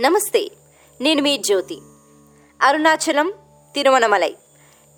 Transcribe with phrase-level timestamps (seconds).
[0.00, 0.50] నమస్తే
[1.00, 1.78] నేను మీ జ్యోతి.
[2.62, 3.32] అరుణాచలం
[3.74, 4.34] తిరువణమలై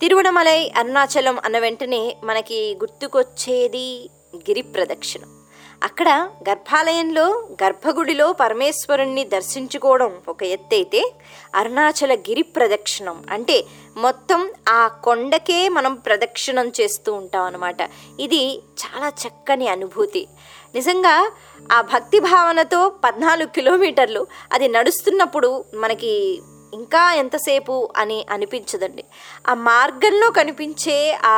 [0.00, 5.22] తిరువణమలై అరుణాచలం అన్న వెంటనే మనకి గుర్తుకొచ్చేది గిరి ప్రదక్షిణ.
[5.82, 6.08] అక్కడ
[6.48, 11.12] గర్భాలయంలో గర్భగుడిలో పరమేశ్వరుణ్ణి దర్శించుకోవడం ఒక ఎత్తైతే
[11.54, 13.24] అరుణాచల గిరి ప్రదక్షిణం.
[13.30, 13.64] అంటే
[13.96, 17.90] మొత్తం ఆ కొండకే మనం ప్రదక్షిణం చేస్తూ ఉంటాం అన్నమాట
[18.20, 20.26] ఇది చాలా చక్కని అనుభూతి.
[20.76, 21.14] నిజంగా
[21.72, 26.12] ఆ భక్తి భావనతో పద్నాలుగు కిలోమీటర్లు అది నడుస్తున్నప్పుడు మనకి
[26.74, 29.04] ఇంకా ఎంతసేపు అని అనిపించదండి.
[29.50, 31.34] ఆ మార్గంలో కనిపించే ఆ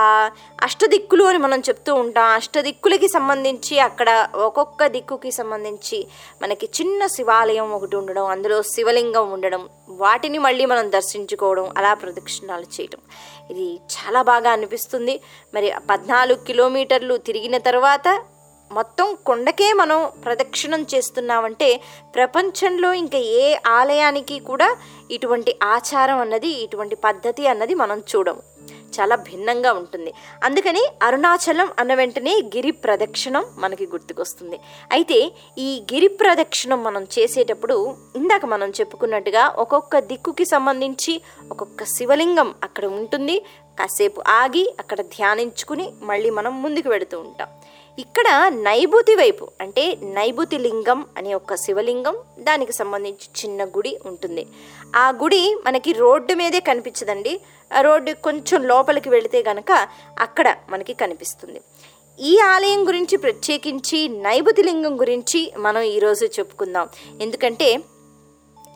[0.63, 2.29] అష్టదిక్కులు అని మనం చెప్తూ ఉంటాం.
[2.31, 4.11] అష్టదిక్కులకి సంబంధించి అక్కడ
[4.47, 5.99] ఒక్కొక్క దిక్కుకి సంబంధించి
[6.43, 9.63] మనకి చిన్న శివాలయం ఒకటి ఉండడం అందులో శివలింగం ఉండడం
[10.05, 13.03] వాటిని మళ్ళీ మనం దర్శించుకోవడం అలా ప్రదక్షిణాలు చేయడం
[13.51, 15.21] ఇది చాలా బాగా అనిపిస్తుంది.
[15.55, 18.09] మరి పద్నాలుగు కిలోమీటర్లు తిరిగిన తర్వాత
[18.73, 21.81] మొత్తం కొండకే మనం ప్రదక్షిణం చేస్తున్నామంటే
[22.15, 24.77] ప్రపంచంలో ఇంకా ఏ ఆలయానికి కూడా
[25.11, 28.43] ఇటువంటి ఆచారం అన్నది ఇటువంటి పద్ధతి అన్నది మనం చూడము.
[29.01, 30.15] చాలా భిన్నంగా ఉంటుంది.
[30.45, 34.61] అందుకని అరుణాచలం అన్న వెంటనే గిరి ప్రదక్షిణం మనకి గుర్తుకొస్తుంది.
[34.93, 42.85] అయితే ఈ గిరి ప్రదక్షిణం మనం చేసేటప్పుడు ఇందాక మనం చెప్పుకున్నట్టుగా ఒక్కొక్క దిక్కుకి సంబంధించి ఒక్కొక్క శివలింగం అక్కడ
[42.85, 43.39] ఉంటుంది.
[43.79, 47.49] కాసేపు ఆగి అక్కడ ధ్యానించుకుని మళ్ళీ మనం ముందుకు వెడుతూ ఉంటాం.
[47.99, 54.47] ఇక్కడ నైబుతి వైపు అంటే నైబుతి లింగం అనే ఒక శివలింగం దానికి సంబంధించి చిన్న గుడి ఉంటుంది.
[54.97, 57.41] ఆ గుడి మనకి రోడ్డు మీదే కనిపించదండి.
[57.77, 59.89] ఆ రోడ్డు కొంచెం లోపలికి వెళితే గనక
[60.19, 61.61] అక్కడ మనకి కనిపిస్తుంది.
[62.21, 66.89] ఈ ఆలయం గురించి ప్రత్యేకించి నైబుతి లింగం గురించి మనం ఈరోజు చెప్పుకుందాం.
[67.21, 67.79] ఎందుకంటే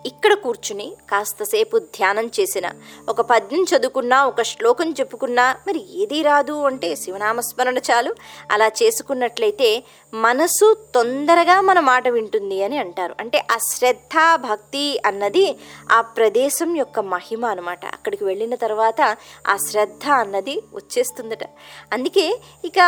[0.07, 2.67] ఇక్కడ కూర్చుని కాస్తసేపు ధ్యానం చేసిన
[3.09, 8.15] ఒక పద్యం చదువుకున్నా ఒక శ్లోకం చెప్పుకున్నా మరి ఏది రాదు అంటే శివనామస్మరణ చాలు.
[8.51, 13.15] అలా చేసుకున్నట్లయితే మనసు తొందరగా మన మాట వింటుంది అని అంటారు.
[13.21, 15.57] అంటే ఆ శ్రద్ధ భక్తి అన్నది
[15.93, 19.17] ఆ ప్రదేశం యొక్క మహిమ అనమాట అక్కడికి వెళ్ళిన తర్వాత
[19.49, 21.45] ఆ శ్రద్ధ అన్నది వచ్చేస్తుందట.
[21.93, 22.27] అందుకే
[22.65, 22.81] ఇక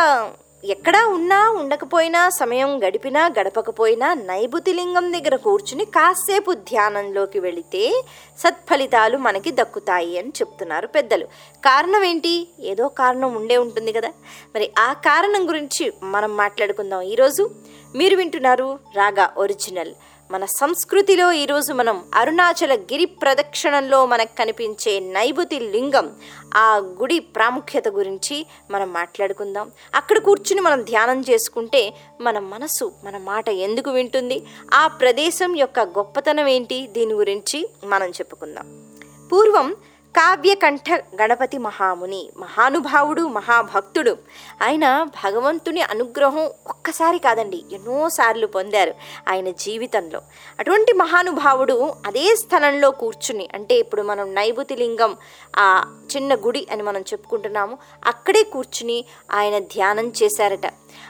[0.65, 8.03] ఎక్కడా ఉన్నా ఉండకపోయినా సమయం గడిపినా గడపకపోయినా నైబుతి లింగం దగ్గర కూర్చుని కాసేపు ధ్యానంలోకి వెళితే
[8.39, 11.25] సత్ఫలితాలు మనకి దక్కుతాయి అని చెప్తున్నారు పెద్దలు.
[11.65, 14.07] కారణం ఏంటి ఏదో కారణం ఉండే ఉంటుంది కదా.
[14.55, 17.01] మరి ఆ కారణం గురించి మనం మాట్లాడుకుందాం.
[17.01, 17.49] ఈరోజు
[17.95, 19.93] మీరు వింటున్నారు రాగా ఒరిజినల్.
[20.31, 26.15] మన సంస్కృతిలో ఈరోజు మనం అరుణాచల గిరి ప్రదక్షిణంలో మనకు కనిపించే నైబుతి లింగం
[26.55, 29.71] ఆ గుడి ప్రాముఖ్యత గురించి మనం మాట్లాడుకుందాం.
[29.95, 34.43] అక్కడ కూర్చుని మనం ధ్యానం చేసుకుంటే మన మనసు మన మాట ఎందుకు వింటుంది?
[34.73, 36.87] ఆ ప్రదేశం యొక్క గొప్పతనం ఏంటి?
[36.87, 38.85] దీని గురించి మనం చెప్పుకుందాం.
[39.31, 39.75] పూర్వం
[40.15, 40.89] కావ్యకంఠ
[41.21, 44.17] గణపతి మహాముని మహానుభావుడు మహాభక్తుడు.
[44.63, 48.93] ఆయన భగవంతుని అనుగ్రహం ఒక్కసారి కాదండి ఎన్నోసార్లు పొందారు
[49.29, 50.21] ఆయన జీవితంలో.
[50.59, 55.17] అటువంటి మహానుభావుడు అదే స్థలంలో కూర్చుని అంటే ఇప్పుడు మనం నైబుతి లింగం
[55.57, 55.67] ఆ
[56.15, 60.67] చిన్న గుడి అని మనం చెప్పుకుంటున్నాము అక్కడే కూర్చుని ఆయన ధ్యానం చేశారట.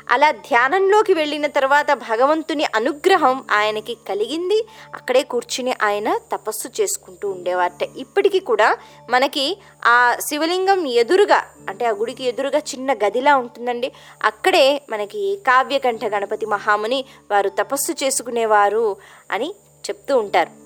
[0.09, 4.67] అలా ధ్యానంలోకి వెళ్ళిన తర్వాత భగవంతుని అనుగ్రహం ఆయనకి కలిగింది.
[4.95, 7.83] అక్కడే కూర్చుని ఆయన తపస్సు చేసుకుంటూ ఉండేవారట.
[7.97, 8.77] ఇప్పటికీ కూడా
[9.09, 13.91] మనకి ఆ శివలింగం ఎదురుగా అంటే ఆ గుడికి ఎదురుగా చిన్న గదిలా ఉంటుందండి.
[14.23, 18.97] అక్కడే మనకి కావ్యకంఠ గణపతి మహాముని వారు తపస్సు చేసుకునేవారు
[19.31, 19.55] అని
[19.89, 20.64] చెప్తూ ఉంటారు.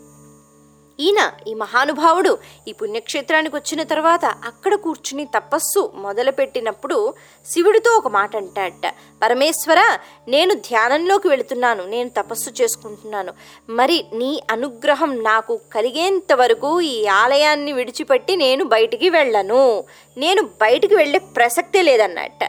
[0.99, 2.37] ఈయన ఈ మహానుభావుడు.
[2.67, 7.13] ఈ పుణ్యక్షేత్రానికి వచ్చిన తర్వాత అక్కడ కూర్చుని తపస్సు మొదలుపెట్టినప్పుడు
[7.49, 8.93] శివుడితో ఒక మాట అంటాడట.
[9.23, 11.85] పరమేశ్వర నేను ధ్యానంలోకి వెళుతున్నాను.
[11.85, 13.33] నేను తపస్సు చేసుకుంటున్నాను.
[13.69, 19.83] మరి నీ అనుగ్రహం నాకు కలిగేంత వరకు ఈ ఆలయాన్ని విడిచిపెట్టి నేను బయటికి వెళ్ళను.
[20.17, 22.39] నేను బయటికి వెళ్ళే ప్రసక్తే లేదన్నట్ట.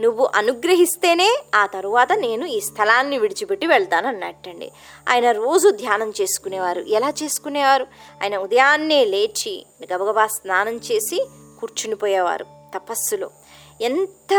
[0.00, 4.72] నువ్వు అనుగ్రహిస్తేనే ఆ తరువాత నేను ఈ స్థలాన్ని విడిచిపెట్టి వెళ్తాను అన్నట్టండి
[5.08, 6.80] ఆయన రోజు ధ్యానం చేసుకునేవారు.
[6.80, 7.86] ఎలా చేసుకునేవారు?
[8.22, 11.28] ఆయన ఉదయాన్నే లేచి గబగబా స్నానం చేసి
[11.60, 13.30] కూర్చునిపోయేవారు తపస్సులో.
[13.80, 14.34] ఎంత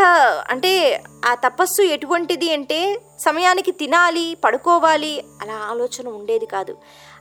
[0.50, 6.76] అంటే ఆ తపస్సు ఎటువంటిది అంటే సమయానికి తినాలి పడుకోవాలి అలా ఆలోచన ఉండేది కాదు.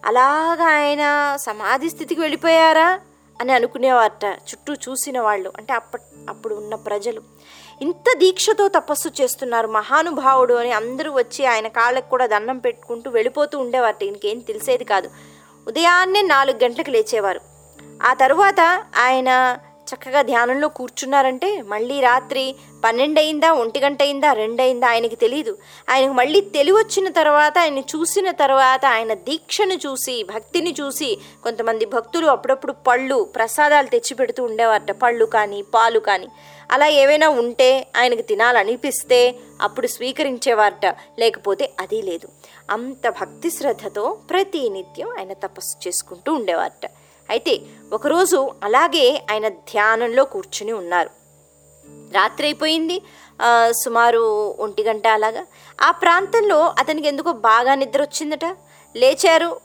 [0.05, 2.99] అలాగా ఆయన సమాధి స్థితికి వెళ్ళిపోయారా
[3.41, 5.53] అని అనుకునేవారట చుట్టూ చూసిన వాళ్ళు.
[5.57, 5.91] అంటే అప్ప
[6.29, 7.21] అప్పుడు ఉన్న ప్రజలు.
[7.81, 14.03] ఇంత దీక్షతో తపస్సు చేస్తున్నారు మహానుభావుడు అని అందరూ వచ్చి ఆయన కాళ్ళకు కూడా దండం పెట్టుకుంటూ వెళ్ళిపోతూ ఉండేవారట.
[14.03, 15.09] ఇంకేం తెలిసేది కాదు.
[15.69, 17.41] ఉదయాన్నే నాలుగు గంటలకు లేచేవారు.
[18.03, 19.57] ఆ తరువాత ఆయన
[19.89, 25.57] చక్కగా ధ్యానంలో కూర్చున్నారంటే మళ్ళీ రాత్రి పన్నెండు అయిందా ఒంటి గంట అయిందా రెండు అయిందా ఆయనకి తెలియదు
[25.89, 32.71] ఆయనకు మళ్ళీ తెలివొచ్చిన తర్వాత ఆయన చూసిన తర్వాత ఆయన దీక్షను చూసి భక్తిని చూసి కొంతమంది భక్తులు అప్పుడప్పుడు
[32.71, 34.91] పళ్ళు ప్రసాదాలు తెచ్చి పెడుతూ ఉండేవారట.
[34.91, 36.27] పళ్ళు కానీ పాలు కానీ.
[36.71, 40.95] అలా ఏవైనా ఉంటే ఆయనకు తినాలనిపిస్తే అప్పుడు స్వీకరించేవారట.
[41.19, 42.27] లేకపోతే అది లేదు.
[42.69, 46.91] అంత భక్తి శ్రద్ధతో ప్రతి నిత్యం ఆయన తపస్సు చేసుకుంటూ ఉండేవారట.
[47.29, 47.61] అయితే
[47.93, 51.09] ఒకరోజు అలాగే ఆయన ధ్యానంలో కూర్చుని ఉన్నారు.
[52.13, 53.01] రాత్రి అయిపోయింది.
[53.71, 55.45] సుమారు ఒంటి గంట అలాగా.
[55.81, 58.45] ఆ ప్రాంతంలో అతనికి ఎందుకో బాగా నిద్ర వచ్చిందట.
[58.95, 59.59] లేచారు.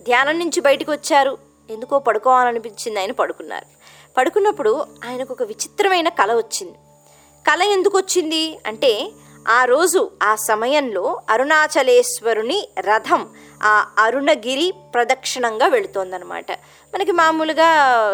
[0.00, 1.38] ధ్యానం నుంచి బయటకు వచ్చారు.
[1.70, 3.66] ఎందుకో పడుకోవాలనిపించింది ఆయన పడుకున్నారు.
[4.16, 6.74] పడుకున్నప్పుడు ఆయనకు ఒక విచిత్రమైన కళ వచ్చింది.
[7.50, 9.10] కళ ఎందుకు వచ్చింది అంటే
[9.46, 13.22] ఆ రోజు ఆ సమయంలో అరుణాచలేశ్వరుని రథం
[13.64, 14.68] ఆ అరుణగిరి
[14.98, 16.52] ప్రదక్షిణంగా వెళుతోందనమాట
[16.94, 17.66] మనకి మామూలుగా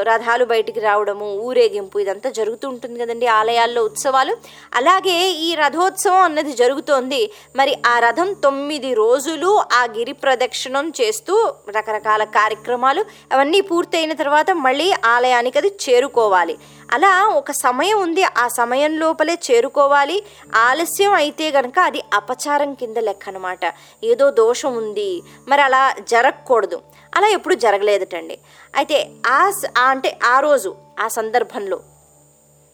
[0.03, 4.37] రథాలు బయటికి రావడము ఊరేగింపు ఇదంతా జరుగుతూ ఉంటుంది కదండి ఆలయాల్లో ఉత్సవాలు.
[4.75, 5.17] అలాగే
[5.47, 7.31] ఈ రథోత్సవం అన్నది జరుగుతోంది.
[7.57, 14.93] మరి ఆ రథం తొమ్మిది రోజులు ఆ గిరి ప్రదక్షిణం చేస్తూ రకరకాల కార్యక్రమాలు అవన్నీ పూర్తయిన తర్వాత మళ్ళీ
[15.05, 16.59] ఆలయానికి అది చేరుకోవాలి.
[16.93, 18.25] అలా ఒక సమయం ఉంది.
[18.39, 20.23] ఆ సమయం లోపలే చేరుకోవాలి.
[20.55, 25.23] ఆలస్యం అయితే గనక అది అపచారం కింద లెక్క అనమాట ఏదో దోషం ఉంది.
[25.49, 26.74] మరి అలా జరగకూడదు.
[27.15, 28.39] అలా ఎప్పుడు జరగలేదటండి.
[28.75, 31.81] అయితే ఆ ఆ అంటే ఆ రోజు ఆ సందర్భంలో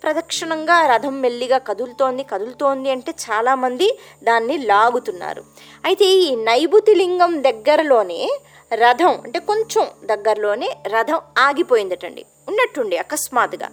[0.02, 5.44] ప్రదక్షిణంగా రథం మెల్లిగా కదులుతోంది కదులుతోంది అంటే చాలామంది దాన్ని లాగుతున్నారు.
[5.84, 8.40] అయితే ఈ నైబుతి లింగం దగ్గరలోనే
[8.74, 12.26] రథం అంటే కొంచెం దగ్గరలోనే రథం ఆగిపోయిందటండి.
[12.48, 13.70] ఉన్నట్టుండి అకస్మాత్తుగా.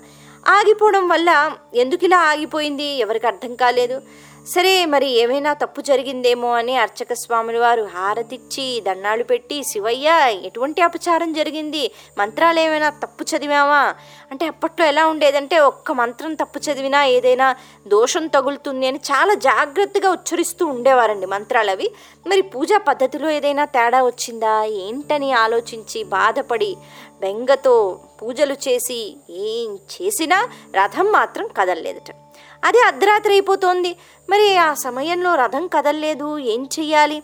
[0.47, 2.83] ఆగిపోవడం వల్ల ఎందుకు ఇలా ఆగిపోయింది?
[2.83, 4.01] ఎవరికి అర్థం కాలేదు.
[4.47, 10.09] సరే మరి ఏమైనా తప్పు జరిగిందేమో అని అర్చక స్వాముల వారు హారతిచ్చి దండాలు పెట్టి శివయ్య
[10.43, 11.91] ఎటువంటి అపచారం జరిగింది?
[12.17, 13.95] మంత్రాలు ఏమైనా తప్పు చదివామా
[14.31, 17.55] అంటే అప్పట్లో ఎలా ఉండేదంటే ఒక్క మంత్రం తప్పు చదివినా ఏదైనా
[17.87, 21.91] దోషం తగులుతుంది అని చాలా జాగ్రత్తగా ఉచ్చరిస్తూ ఉండేవారండి మంత్రాలు అవి.
[22.27, 24.63] మరి పూజా పద్ధతిలో ఏదైనా తేడా వచ్చిందా?
[24.63, 26.77] ఏంటని ఆలోచించి బాధపడి
[27.21, 32.26] బెంగతో పూజలు చేసి ఏం చేసినా రథం మాత్రం కదలలేదట.
[32.63, 33.95] అదే అర్ధరాత్రి అయిపోతోంది.
[34.29, 36.39] మరి ఆ సమయంలో రథం కదలలేదు.
[36.39, 37.23] ఏం చెయ్యాలి?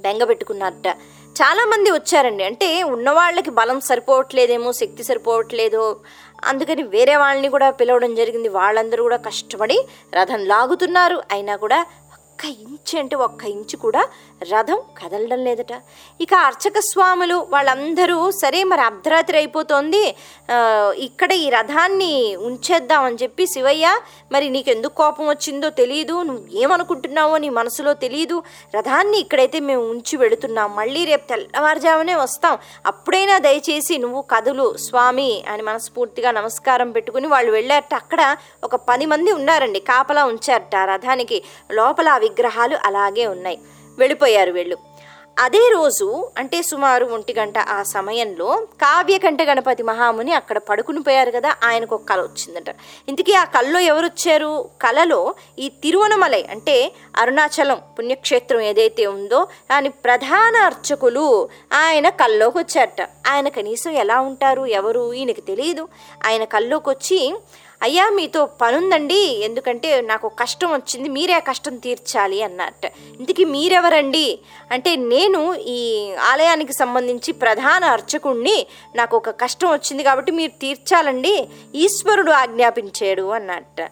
[0.00, 0.96] బెంగపెట్టుకున్నారట
[1.30, 2.44] చాలామంది వచ్చారండి.
[2.44, 5.96] అంటే ఉన్నవాళ్ళకి బలం సరిపోవట్లేదేమో శక్తి సరిపోవట్లేదో.
[6.44, 8.48] అందుకని వేరే వాళ్ళని కూడా పిలవడం జరిగింది.
[8.48, 11.22] వాళ్ళందరూ కూడా కష్టపడి రథం లాగుతున్నారు.
[11.32, 11.86] అయినా కూడా
[12.40, 14.02] ఒక్క ఇంచు అంటే ఒక్క ఇంచు కూడా
[14.50, 15.72] రథం కదలడం లేదట.
[16.24, 20.00] ఇక అర్చక స్వాములు వాళ్ళందరూ సరే మరి అర్ధరాత్రి అయిపోతోంది
[21.06, 22.12] ఇక్కడ ఈ రథాన్ని
[22.48, 23.88] ఉంచేద్దామని చెప్పి శివయ్య
[24.34, 28.38] మరి నీకు ఎందుకు కోపం వచ్చిందో తెలియదు నువ్వు ఏమనుకుంటున్నావో నీ మనసులో తెలియదు
[28.76, 32.56] రథాన్ని ఇక్కడైతే మేము ఉంచి వెళుతున్నాం మళ్ళీ రేపు తెల్లవారుజామునే వస్తాం
[32.92, 37.94] అప్పుడైనా దయచేసి నువ్వు కదులు స్వామి అని మనస్ఫూర్తిగా నమస్కారం పెట్టుకుని వాళ్ళు వెళ్ళారట.
[38.02, 38.22] అక్కడ
[38.64, 41.40] ఒక పది మంది ఉన్నారండి కాపలా ఉంచారట ఆ రథానికి
[41.80, 43.58] లోపల అవి విగ్రహాలు అలాగే ఉన్నాయి.
[43.98, 44.76] వెళ్ళిపోయారు వీళ్ళు.
[45.38, 48.48] అదే రోజు అంటే సుమారు ఒంటి గంట ఆ సమయంలో
[48.80, 52.74] కావ్యకంఠ గణపతి మహాముని అక్కడ పడుకుని పోయారు కదా ఆయనకు ఒక కళ వచ్చిందట.
[53.08, 60.56] ఇంతకీ ఆ కళలో ఎవరు వచ్చారు కళలో ఈ తిరువనమలై అంటే అరుణాచలం పుణ్యక్షేత్రం ఏదైతే ఉందో దాని ప్రధాన
[60.56, 63.02] అర్చకులు ఆయన కల్లోకి వచ్చారట.
[63.30, 64.66] ఆయన కనీసం ఎలా ఉంటారు?
[64.66, 65.12] ఎవరు?
[65.12, 65.88] ఈయనకి తెలియదు
[66.26, 67.20] ఆయన కల్లోకి వచ్చి
[67.82, 69.44] అయ్యా మీతో పనుందండి.
[69.44, 72.86] ఎందుకంటే నాకు కష్టం వచ్చింది మీరే కష్టం తీర్చాలి అన్నట్టు.
[73.18, 74.38] ఇంతకీ మీరెవరండి?
[74.70, 78.66] అంటే నేను ఈ ఆలయానికి సంబంధించి ప్రధాన అర్చకుణ్ణి.
[78.94, 81.48] నాకు ఒక కష్టం వచ్చింది కాబట్టి మీరు తీర్చాలండి.
[81.74, 83.82] ఈశ్వరుడు ఆజ్ఞాపించాడు అన్నట్టు.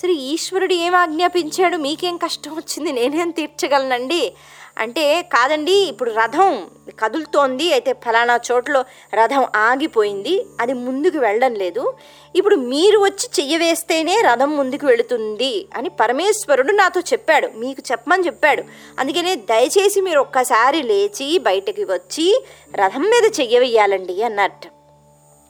[0.00, 1.76] సరే ఈశ్వరుడు ఏం ఆజ్ఞాపించాడు?
[1.76, 2.92] మీకేం కష్టం వచ్చింది?
[2.92, 4.34] నేనేం తీర్చగలనండి?
[4.78, 6.68] అంటే కాదండి ఇప్పుడు రథం
[6.98, 8.84] కదులుతోంది అయితే ఫలానా చోట్లో
[9.14, 11.94] రథం ఆగిపోయింది అది ముందుకు వెళ్ళడం లేదు.
[12.36, 18.64] ఇప్పుడు మీరు వచ్చి చెయ్యవేస్తేనే రథం ముందుకు వెళుతుంది అని పరమేశ్వరుడు నాతో చెప్పాడు మీకు చెప్పమని చెప్పాడు.
[18.98, 24.73] అందుకనే దయచేసి మీరు ఒక్కసారి లేచి బయటకి వచ్చి రథం మీద చెయ్యవేయాలండి అన్నట్టు.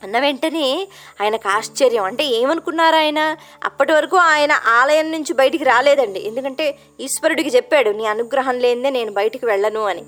[0.04, 0.88] అన్న వెంటనే
[1.20, 2.04] ఆయనకు ఆశ్చర్యం.
[2.04, 3.36] అంటే ఏమనుకున్నారు ఆయన?
[3.64, 6.20] అప్పటి వరకు ఆయన ఆలయం నుంచి బయటికి రాలేదండి.
[6.20, 10.02] ఎందుకంటే ఈశ్వరుడికి చెప్పాడు నీ అనుగ్రహం లేనిదే నేను బయటికి వెళ్ళను అని.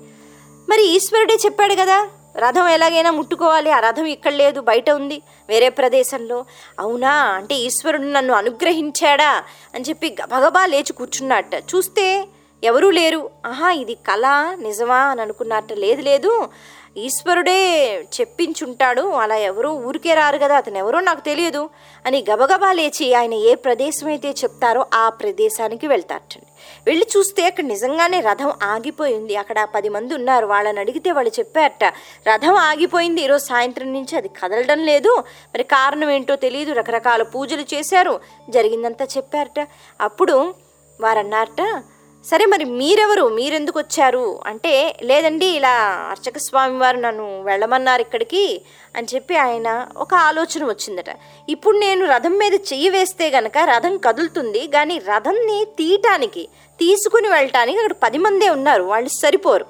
[0.69, 3.71] మరి ఈశ్వరుడే చెప్పాడు కదా రథం ఎలాగైనా ముట్టుకోవాలి.
[3.71, 6.45] ఆ రథం ఇక్కడ లేదు బయట ఉంది వేరే ప్రదేశంలో.
[6.79, 7.11] అవునా?
[7.11, 9.43] అంటే ఈశ్వరుడు నన్ను అనుగ్రహించాడా?
[9.75, 12.27] అని చెప్పి గబగబా లేచి కూర్చున్నట్ట చూస్తే
[12.63, 13.29] ఎవరూ లేరు.
[13.45, 14.97] ఆహా ఇది కళ నిజమా?
[14.97, 16.49] అని అనుకున్నట్ట లేదు లేదు.
[16.97, 19.01] ఈశ్వరుడే చెప్పించుంటాడు.
[19.01, 21.69] అలా ఎవరో ఊరికే రారు కదా అతను ఎవరో నాకు తెలియదు
[22.05, 26.47] అని గబగబా లేచి ఆయన ఏ ప్రదేశం అయితే చెప్తారో ఆ ప్రదేశానికి వెళ్తారటండి.
[26.87, 29.35] వెళ్ళి చూస్తే అక్కడ నిజంగానే రథం ఆగిపోయింది.
[29.35, 30.45] అక్కడ పది మంది ఉన్నారు.
[30.45, 31.83] వాళ్ళని అడిగితే వాళ్ళు చెప్పారట
[32.27, 33.21] రథం ఆగిపోయింది.
[33.21, 35.17] ఈరోజు సాయంత్రం నుంచి అది కదలడం లేదు.
[35.53, 36.73] మరి కారణం ఏంటో తెలియదు.
[36.73, 38.19] రకరకాల పూజలు చేశారు.
[38.49, 39.67] జరిగిందంతా చెప్పారట.
[40.01, 40.53] అప్పుడు
[41.01, 41.83] వారన్నారట
[42.29, 43.29] సరే మరి మీరెవరు?
[43.29, 45.73] మీరెందుకు వచ్చారు అంటే లేదండి ఇలా
[46.11, 48.61] అర్చక స్వామి వారు నన్ను వెళ్ళమన్నారు ఇక్కడికి
[48.95, 51.09] అని చెప్పి ఆయన ఒక ఆలోచన వచ్చిందట.
[51.49, 56.43] ఇప్పుడు నేను రథం మీద చెయ్యి వేస్తే గనక రథం కదులుతుంది కానీ రథంని తీయటానికి
[56.79, 59.65] తీసుకుని వెళ్ళటానికి అక్కడ పది మందే ఉన్నారు వాళ్ళు సరిపోరు.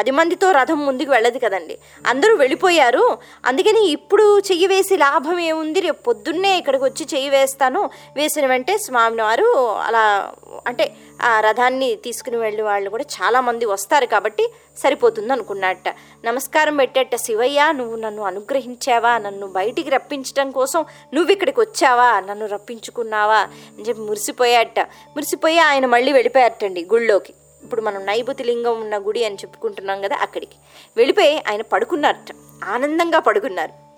[0.00, 1.78] పది మందితో రథం ముందుకు వెళ్ళదు కదండి.
[2.06, 3.18] అందరూ వెళ్ళిపోయారు.
[3.44, 5.80] అందుకని ఇప్పుడు చెయ్యి వేసి లాభం ఏముంది?
[5.80, 7.90] రేపు పొద్దున్నే ఇక్కడికి వచ్చి చెయ్యి వేస్తాను.
[8.16, 10.32] వేసిన వెంటే స్వామిని వారు అలా
[10.66, 15.94] అంటే ఆ రథాన్ని తీసుకుని వెళ్ళే వాళ్ళు కూడా చాలామంది వస్తారు కాబట్టి సరిపోతుంది అనుకున్నట్ట.
[16.24, 19.18] నమస్కారం పెట్టేట శివయ్య నువ్వు నన్ను అనుగ్రహించావా?
[19.18, 22.20] నన్ను బయటికి రప్పించడం కోసం నువ్వు ఇక్కడికి వచ్చావా?
[22.20, 23.38] నన్ను రప్పించుకున్నావా?
[23.38, 24.80] అని చెప్పి మురిసిపోయాట.
[24.80, 27.32] మురిసిపోయి ఆయన మళ్ళీ వెళ్ళిపోయారటండి గుళ్ళోకి.
[27.62, 30.56] ఇప్పుడు మనం నైబుతి లింగం ఉన్న గుడి అని చెప్పుకుంటున్నాం కదా అక్కడికి.
[30.96, 32.34] వెళ్ళిపోయి ఆయన పడుకున్నారట.
[32.64, 33.90] ఆనందంగా పడుకున్నారు.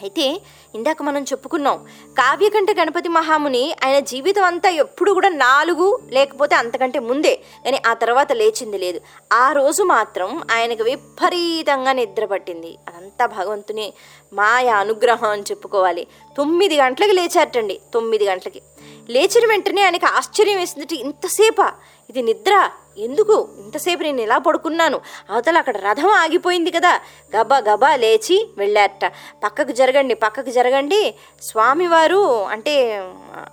[0.00, 0.42] అయితే
[0.74, 1.86] ఇందాక మనం చెప్పుకున్నాం
[2.18, 8.32] కావ్యకంఠ గణపతి మహాముని ఆయన జీవితం అంతా ఎప్పుడు కూడా నాలుగు లేకపోతే అంతకంటే ముందే కానీ ఆ తర్వాత
[8.32, 9.00] లేచింది లేదు.
[9.32, 12.78] ఆ రోజు మాత్రం ఆయనకు విపరీతంగా నిద్ర పట్టింది.
[12.88, 13.92] అదంతా భగవంతుని
[14.32, 16.06] మాయ అనుగ్రహం అని చెప్పుకోవాలి.
[16.36, 18.62] తొమ్మిది గంటలకి లేచారటండి తొమ్మిది గంటలకి.
[19.10, 21.72] లేచిన వెంటనే ఆయనకి ఆశ్చర్యం వేసింది ఇంతసేపా?
[22.10, 22.70] ఇది నిద్ర?
[22.98, 23.48] ఎందుకు?
[23.58, 25.00] ఇంతసేపు నేను ఇలా పడుకున్నాను?
[25.30, 27.00] అవతల అక్కడ రథం ఆగిపోయింది కదా.
[27.36, 29.12] గబా గబా లేచి వెళ్ళారట.
[29.44, 31.14] పక్కకు జరగండి పక్కకు జరగండి.
[31.42, 33.04] స్వామివారు అంటే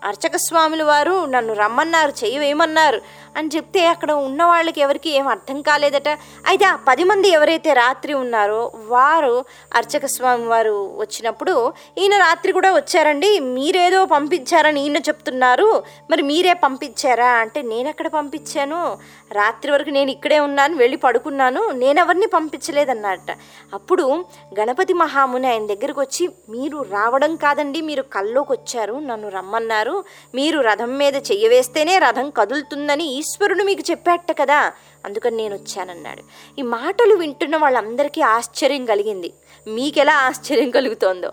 [0.03, 3.01] అర్చక స్వాముల వారు నన్ను రమ్మన్నారు చేయవేయమన్నారు
[3.37, 6.09] అని చెప్తే అక్కడ ఉన్న వాళ్ళకి ఎవరికి ఏం అర్థం కాలేదట.
[6.47, 12.73] అయితే ఆ పది మంది ఎవరైతే రాత్రి ఉన్నారో వారు అర్చక స్వామి వారు వచ్చినప్పుడు ఈయన రాత్రి కూడా
[12.73, 13.39] వచ్చారండి.
[13.39, 15.83] మీరేదో పంపించారని ఈయన చెప్తున్నారు.
[16.11, 17.27] మరి మీరే పంపించారా?
[17.27, 18.97] అంటే నేను ఎక్కడ పంపించాను?
[19.31, 23.37] రాత్రి వరకు నేను ఇక్కడే ఉన్నాను వెళ్ళి పడుకున్నాను నేను ఎవరిని పంపించలేదన్నట
[23.73, 24.25] అప్పుడు
[24.59, 30.03] గణపతి మహాముని ఆయన దగ్గరకు వచ్చి మీరు రావడం కాదండి మీరు కల్లోకి వచ్చారు నన్ను రమ్మన్నారు.
[30.35, 34.71] మీరు రథం మీద చెయ్యవేస్తేనే రథం కదులుతుందని ఈశ్వరుడు మీకు చెప్పాట కదా
[35.05, 36.23] అందుకని నేను వచ్చానన్నాడు.
[36.59, 39.33] ఈ మాటలు వింటున్న వాళ్ళందరికీ ఆశ్చర్యం కలిగింది.
[39.67, 41.31] మీకెలా ఆశ్చర్యం కలుగుతోందో.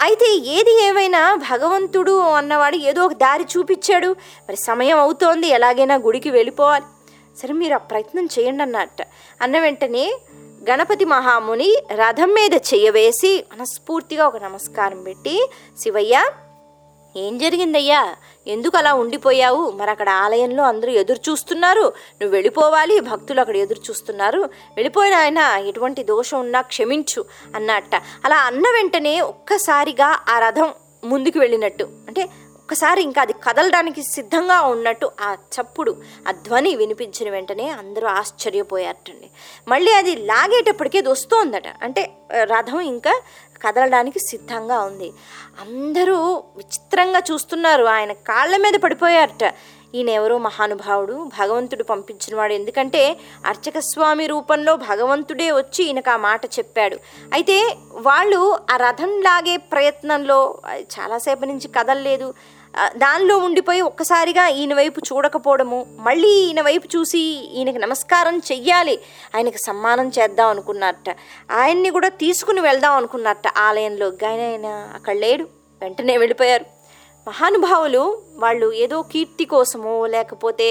[0.00, 4.08] అయితే ఏది ఏమైనా భగవంతుడు అన్నవాడు ఏదో ఒక దారి చూపించాడు.
[4.48, 6.84] మరి సమయం అవుతోంది ఎలాగైనా గుడికి వెళ్ళిపోవాలి.
[7.38, 8.96] సరే మీరు ఆ ప్రయత్నం చేయండి అన్నట్ట.
[9.42, 10.18] అన్న వెంటనే
[10.70, 16.24] గణపతి మహాముని రథం మీద చెయ్యవేసి మనస్ఫూర్తిగా ఒక నమస్కారం పెట్టి శివయ్య
[17.16, 18.14] ఏం జరిగిందయ్యా?
[18.46, 19.70] ఎందుకు అలా ఉండిపోయావు?
[19.70, 21.80] మరి అక్కడ ఆలయంలో అందరూ ఎదురు చూస్తున్నారు.
[21.80, 24.40] నువ్వు వెళ్ళిపోవాలి భక్తులు అక్కడ ఎదురు చూస్తున్నారు.
[24.76, 27.24] వెళ్ళిపోయిన ఆయన ఎటువంటి దోషం ఉన్నా క్షమించు
[27.54, 27.90] అన్నట్ట.
[28.24, 30.72] అలా అన్న వెంటనే ఒక్కసారిగా ఆ రథం
[31.04, 31.84] ముందుకు వెళ్ళినట్టు.
[31.84, 32.28] అంటే
[32.66, 35.96] ఒక్కసారి ఇంకా అది కదలడానికి సిద్ధంగా ఉన్నట్టు ఆ చప్పుడు
[36.28, 39.30] ఆ ధ్వని వినిపించిన వెంటనే అందరూ ఆశ్చర్యపోయారటండి.
[39.68, 41.62] మళ్ళీ అది లాగేటప్పటికి అది వస్తోందట.
[41.82, 43.20] అంటే రథం ఇంకా
[43.66, 45.12] కదలడానికి సిద్ధంగా ఉంది.
[45.60, 46.16] అందరూ
[46.56, 47.84] విచిత్రంగా చూస్తున్నారు.
[47.84, 49.54] ఆయన కాళ్ళ మీద పడిపోయారట.
[49.94, 52.52] ఈయన ఎవరో మహానుభావుడు భగవంతుడు పంపించినవాడు.
[52.52, 56.96] ఎందుకంటే అర్చక స్వామి రూపంలో భగవంతుడే వచ్చి ఈయనకు ఆ మాట చెప్పాడు.
[57.32, 62.34] అయితే వాళ్ళు ఆ రథం లాగే ప్రయత్నంలో అది చాలాసేపు నుంచి కదలలేదు.
[62.96, 67.18] దానిలో ఉండిపోయి ఒక్కసారిగా ఈయన వైపు చూడకపోవడము మళ్ళీ ఈయన వైపు చూసి
[67.58, 69.00] ఈయనకి నమస్కారం చెయ్యాలి
[69.36, 71.16] ఆయనకి సమ్మానం చేద్దాం అనుకున్నట్ట.
[71.52, 75.48] ఆయన్ని కూడా తీసుకుని వెళ్దాం అనుకున్నట్ట ఆలయంలో కానీ ఆయన అక్కడ లేడు
[75.82, 76.66] వెంటనే వెళ్ళిపోయారు.
[77.28, 80.68] మహానుభావులు వాళ్ళు ఏదో కీర్తి కోసమో లేకపోతే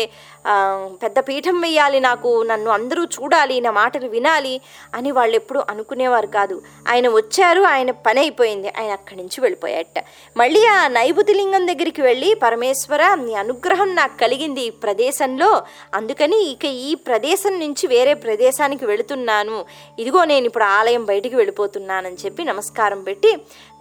[1.04, 4.56] పెద్ద పీఠం వేయాలి నాకు నన్ను అందరూ చూడాలి నా మాటలు వినాలి
[4.94, 6.56] అని వాళ్ళు ఎప్పుడు అనుకునేవారు కాదు.
[6.88, 10.00] ఆయన వచ్చారు ఆయన పని అయిపోయింది ఆయన అక్కడి నుంచి వెళ్ళిపోయాట
[10.38, 15.50] మళ్ళీ ఆ నైబుతి లింగం దగ్గరికి వెళ్ళి పరమేశ్వర నీ అనుగ్రహం నాకు కలిగింది ఈ ప్రదేశంలో
[15.94, 19.58] అందుకని ఇక ఈ ప్రదేశం నుంచి వేరే ప్రదేశానికి వెళుతున్నాను.
[20.00, 23.32] ఇదిగో నేను ఇప్పుడు ఆలయం బయటికి వెళ్ళిపోతున్నానని చెప్పి నమస్కారం పెట్టి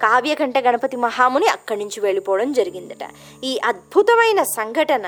[0.03, 3.05] కావ్యకంఠ గణపతి మహాముని అక్కడి నుంచి వెళ్ళిపోవడం జరిగిందట.
[3.45, 5.07] ఈ అద్భుతమైన సంఘటన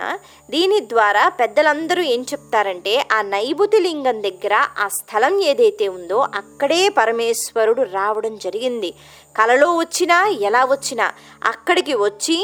[0.51, 4.55] దీని ద్వారా పెద్దలందరూ ఏం చెప్తారంటే ఆ నైబుతి లింగం దగ్గర
[4.85, 8.91] ఆ స్థలం ఏదైతే ఉందో అక్కడే పరమేశ్వరుడు రావడం జరిగింది.
[9.37, 10.19] కలలో వచ్చినా
[10.49, 11.07] ఎలా వచ్చినా
[11.45, 12.39] అక్కడికి వచ్చి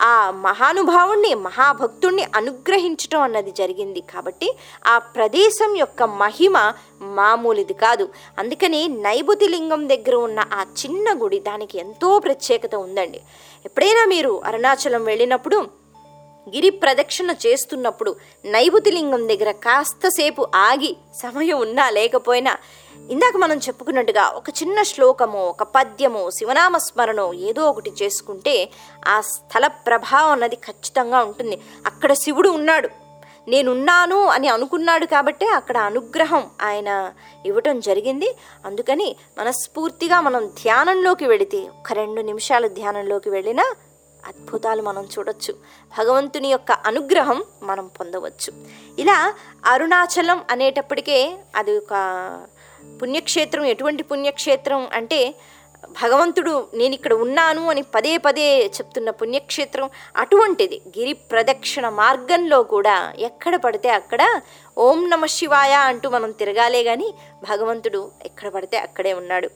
[0.00, 4.00] ఆ మహానుభావుణ్ణి మహాభక్తుణ్ణి అనుగ్రహించటం అన్నది జరిగింది.
[4.00, 4.56] కాబట్టి
[4.86, 8.08] ఆ ప్రదేశం యొక్క మహిమ మామూలుది కాదు.
[8.38, 13.20] అందుకని నైబుతి లింగం దగ్గర ఉన్న ఆ చిన్న గుడి దానికి ఎంతో ప్రత్యేకత ఉందండి.
[13.64, 15.82] ఎప్పుడైనా మీరు అరుణాచలం వెళ్ళినప్పుడు
[16.48, 22.56] గిరి ప్రదక్షిణ చేస్తున్నప్పుడు నైబుతి లింగం దగ్గర కాస్తసేపు ఆగి సమయం ఉన్నా లేకపోయినా
[23.10, 28.70] ఇందాక మనం చెప్పుకున్నట్టుగా ఒక చిన్న శ్లోకము ఒక పద్యము శివనామస్మరణం ఏదో ఒకటి చేసుకుంటే
[29.08, 31.60] ఆ స్థల ప్రభావం అన్నది ఖచ్చితంగా ఉంటుంది.
[31.86, 32.88] అక్కడ శివుడు ఉన్నాడు.
[33.48, 37.12] నేనున్నాను అని అనుకున్నాడు కాబట్టే అక్కడ అనుగ్రహం ఆయన
[37.46, 38.36] ఇవ్వటం జరిగింది.
[38.66, 43.74] అందుకని మనస్ఫూర్తిగా మనం ధ్యానంలోకి వెళితే ఒక రెండు నిమిషాలు ధ్యానంలోకి వెళ్ళినా
[44.26, 45.54] అద్భుతాలు మనం చూడొచ్చు.
[45.98, 48.52] భగవంతుని యొక్క అనుగ్రహం మనం పొందవచ్చు.
[48.98, 49.34] ఇలా
[49.66, 51.92] అరుణాచలం అనేటప్పటికే అది ఒక
[53.02, 55.34] పుణ్యక్షేత్రం ఎటువంటి పుణ్యక్షేత్రం అంటే
[56.02, 60.82] భగవంతుడు నేను ఇక్కడ ఉన్నాను అని పదే పదే చెప్తున్న పుణ్యక్షేత్రం అటువంటిది.
[60.98, 64.40] గిరి ప్రదక్షిణ మార్గంలో కూడా ఎక్కడ పడితే అక్కడ
[64.78, 67.14] ఓం నమ శివాయ అంటూ మనం తిరగాలే కానీ
[67.50, 69.50] భగవంతుడు ఎక్కడ పడితే అక్కడే ఉన్నాడు.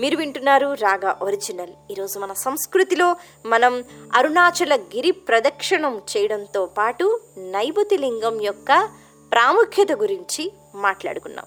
[0.00, 1.74] మీరు వింటున్నారు రాగా ఒరిజినల్.
[1.90, 3.16] ఈరోజు మన సంస్కృతిలో
[3.46, 8.88] మనం అరుణాచల గిరి ప్రదక్షిణం చేయడంతో పాటు నైబుతి లింగం యొక్క
[9.32, 11.46] ప్రాముఖ్యత గురించి మాట్లాడుకున్నాం.